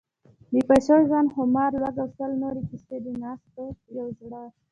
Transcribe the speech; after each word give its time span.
بې 0.51 0.61
پیسو 0.69 0.95
ژوند، 1.07 1.31
خمار، 1.35 1.71
لوږه… 1.81 2.01
او 2.05 2.09
سل 2.17 2.31
نورې 2.41 2.61
کیسې، 2.69 2.97
د 3.03 3.07
نستوه 3.21 3.71
یو 3.97 4.07
زړهٔ: 4.19 4.45